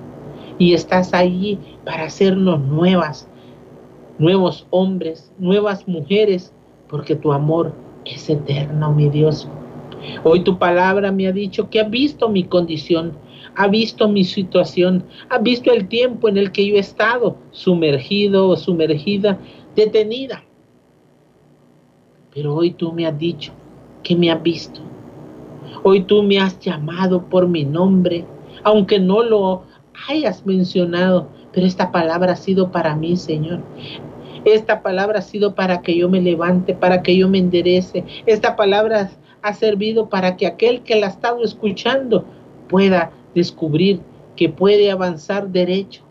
[0.58, 3.28] Y estás allí para hacernos nuevas,
[4.20, 6.54] nuevos hombres, nuevas mujeres,
[6.88, 7.74] porque tu amor
[8.06, 9.50] es eterno, mi Dios.
[10.24, 13.14] Hoy tu palabra me ha dicho que ha visto mi condición,
[13.56, 18.50] ha visto mi situación, ha visto el tiempo en el que yo he estado sumergido
[18.50, 19.40] o sumergida,
[19.76, 20.44] detenida.
[22.34, 23.54] Pero hoy tú me has dicho
[24.04, 24.82] que me has visto.
[25.84, 28.26] Hoy tú me has llamado por mi nombre,
[28.64, 29.64] aunque no lo
[30.10, 33.62] hayas mencionado, pero esta palabra ha sido para mí, Señor.
[34.44, 38.04] Esta palabra ha sido para que yo me levante, para que yo me enderece.
[38.26, 39.10] Esta palabra
[39.42, 42.26] ha servido para que aquel que la ha estado escuchando
[42.68, 44.00] pueda descubrir
[44.36, 46.02] que puede avanzar derecho,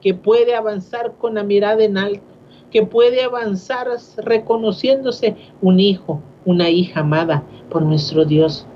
[0.00, 2.22] que puede avanzar con la mirada en alto,
[2.70, 8.66] que puede avanzar reconociéndose un hijo, una hija amada por nuestro Dios.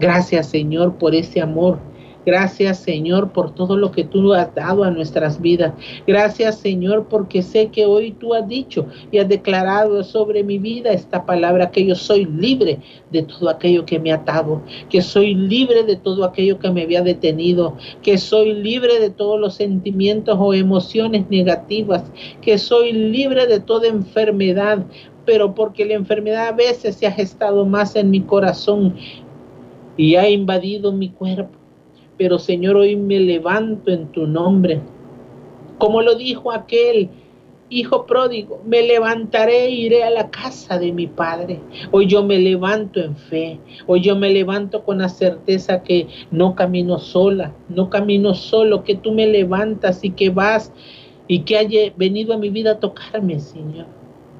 [0.00, 1.78] Gracias Señor por ese amor
[2.26, 5.72] Gracias Señor por todo lo que tú has dado a nuestras vidas.
[6.06, 10.90] Gracias Señor porque sé que hoy tú has dicho y has declarado sobre mi vida
[10.90, 14.60] esta palabra que yo soy libre de todo aquello que me ha atado,
[14.90, 19.40] que soy libre de todo aquello que me había detenido, que soy libre de todos
[19.40, 22.04] los sentimientos o emociones negativas,
[22.42, 24.84] que soy libre de toda enfermedad,
[25.24, 28.94] pero porque la enfermedad a veces se ha gestado más en mi corazón
[29.96, 31.57] y ha invadido mi cuerpo
[32.18, 34.80] pero Señor, hoy me levanto en tu nombre.
[35.78, 37.08] Como lo dijo aquel
[37.70, 41.60] hijo pródigo, me levantaré e iré a la casa de mi padre.
[41.90, 43.60] Hoy yo me levanto en fe.
[43.86, 48.96] Hoy yo me levanto con la certeza que no camino sola, no camino solo, que
[48.96, 50.72] tú me levantas y que vas
[51.28, 53.86] y que haya venido a mi vida a tocarme, Señor.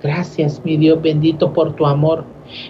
[0.02, 2.24] Gracias, mi Dios bendito, por tu amor.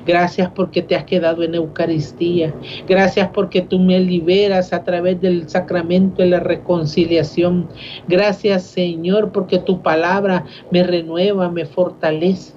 [0.06, 2.54] Gracias porque te has quedado en Eucaristía.
[2.86, 7.68] Gracias porque tú me liberas a través del sacramento de la reconciliación.
[8.06, 12.52] Gracias Señor porque tu palabra me renueva, me fortalece.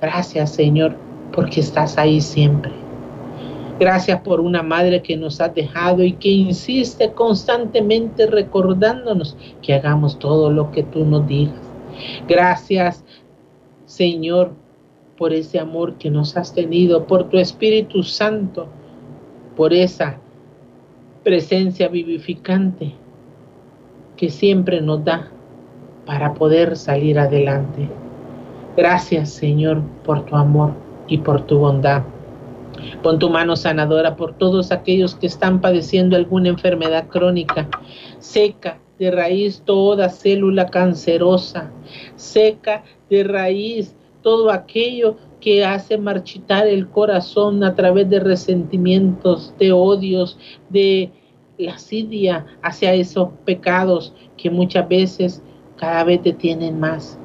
[0.00, 0.96] Gracias Señor
[1.32, 2.72] porque estás ahí siempre.
[3.78, 10.18] Gracias por una madre que nos ha dejado y que insiste constantemente recordándonos que hagamos
[10.18, 11.60] todo lo que tú nos digas.
[12.26, 13.04] Gracias
[13.84, 14.52] Señor
[15.16, 18.68] por ese amor que nos has tenido, por tu Espíritu Santo,
[19.56, 20.18] por esa
[21.24, 22.94] presencia vivificante
[24.16, 25.30] que siempre nos da
[26.04, 27.88] para poder salir adelante.
[28.76, 30.72] Gracias Señor por tu amor
[31.08, 32.02] y por tu bondad.
[33.02, 37.68] Pon tu mano sanadora por todos aquellos que están padeciendo alguna enfermedad crónica.
[38.18, 41.70] Seca de raíz toda célula cancerosa.
[42.16, 43.96] Seca de raíz
[44.26, 50.36] todo aquello que hace marchitar el corazón a través de resentimientos, de odios,
[50.68, 51.12] de
[51.56, 55.44] lasidia hacia esos pecados que muchas veces
[55.76, 57.20] cada vez te tienen más.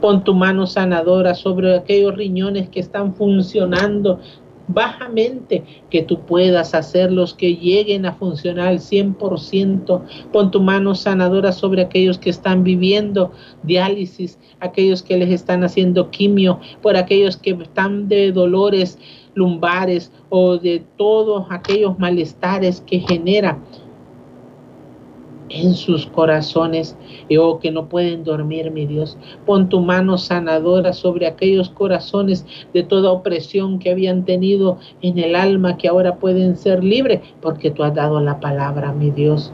[0.00, 4.18] Pon tu mano sanadora sobre aquellos riñones que están funcionando
[4.68, 10.02] bajamente, que tú puedas hacerlos que lleguen a funcionar al 100%.
[10.32, 16.10] Pon tu mano sanadora sobre aquellos que están viviendo diálisis, aquellos que les están haciendo
[16.10, 18.98] quimio, por aquellos que están de dolores
[19.34, 23.58] lumbares o de todos aquellos malestares que genera
[25.50, 26.96] en sus corazones
[27.28, 29.16] y oh que no pueden dormir, mi Dios.
[29.46, 32.44] Pon tu mano sanadora sobre aquellos corazones
[32.74, 37.70] de toda opresión que habían tenido en el alma, que ahora pueden ser libres, porque
[37.70, 39.52] tú has dado la palabra, mi Dios.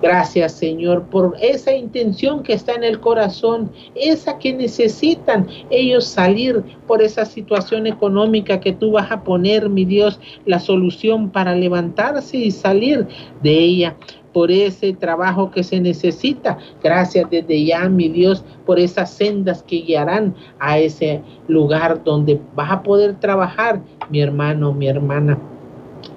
[0.00, 6.62] Gracias Señor por esa intención que está en el corazón, esa que necesitan ellos salir
[6.86, 12.36] por esa situación económica que tú vas a poner, mi Dios, la solución para levantarse
[12.36, 13.08] y salir
[13.42, 13.96] de ella
[14.32, 16.58] por ese trabajo que se necesita.
[16.82, 22.70] Gracias desde ya, mi Dios, por esas sendas que guiarán a ese lugar donde vas
[22.70, 25.38] a poder trabajar, mi hermano, mi hermana.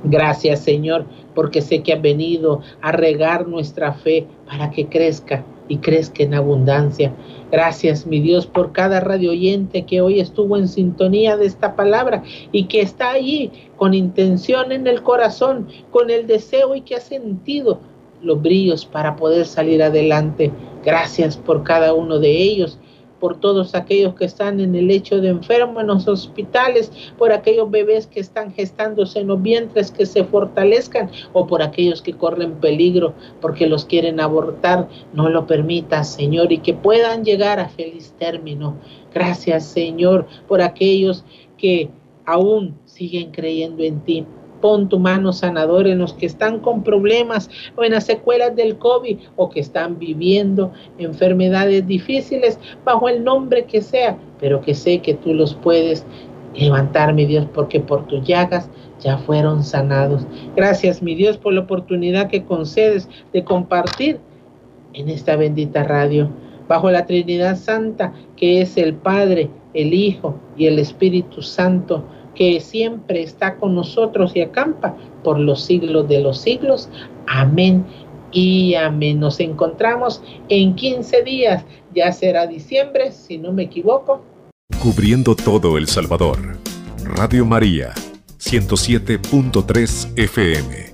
[0.03, 1.05] Gracias, Señor,
[1.35, 6.33] porque sé que has venido a regar nuestra fe para que crezca y crezca en
[6.33, 7.13] abundancia.
[7.51, 12.23] Gracias, mi Dios, por cada radio oyente que hoy estuvo en sintonía de esta palabra
[12.51, 16.99] y que está allí con intención en el corazón, con el deseo y que ha
[16.99, 17.79] sentido
[18.23, 20.51] los brillos para poder salir adelante.
[20.83, 22.79] Gracias por cada uno de ellos.
[23.19, 27.69] por todos aquellos que están en el lecho de enfermo en los hospitales, por aquellos
[27.69, 32.53] bebés que están gestándose en los vientres que se fortalezcan o por aquellos que corren
[32.53, 34.89] peligro porque los quieren abortar.
[35.13, 38.77] No lo permitas, Señor, y que puedan llegar a feliz término.
[39.13, 41.23] Gracias, Señor, por aquellos
[41.59, 41.91] que
[42.25, 44.25] aún siguen creyendo en ti.
[44.61, 48.77] Pon tu mano sanadora en los que están con problemas o en las secuelas del
[48.77, 54.99] COVID o que están viviendo enfermedades difíciles bajo el nombre que sea, pero que sé
[54.99, 56.05] que tú los puedes
[56.53, 60.25] levantar, mi Dios, porque por tus llagas ya fueron sanados.
[60.55, 64.19] Gracias, mi Dios, por la oportunidad que concedes de compartir
[64.93, 66.29] en esta bendita radio,
[66.67, 72.03] bajo la Trinidad Santa, que es el Padre, el Hijo y el Espíritu Santo
[72.35, 76.89] que siempre está con nosotros y acampa por los siglos de los siglos.
[77.27, 77.85] Amén
[78.31, 79.19] y amén.
[79.19, 81.63] Nos encontramos en 15 días,
[81.93, 84.23] ya será diciembre, si no me equivoco.
[84.81, 86.57] Cubriendo todo El Salvador.
[87.03, 87.93] Radio María,
[88.39, 90.90] 107.3 FM.